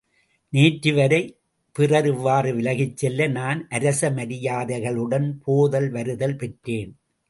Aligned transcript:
நேற்று 0.53 0.93
வரை 0.93 1.19
பிறர் 1.75 2.07
இவ்வாறு 2.07 2.53
விலகிச் 2.53 2.97
செல்ல, 2.97 3.27
நான் 3.37 3.67
அரசமரியாதைகளுடன் 3.71 5.29
போதல் 5.45 5.89
வருதல் 5.89 6.35
பெற்றேன். 6.35 6.91